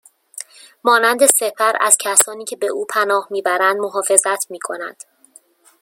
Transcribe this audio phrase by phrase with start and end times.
[0.83, 5.03] مانند سپر ازکسانی که به او پناه میبرند محافظت میکند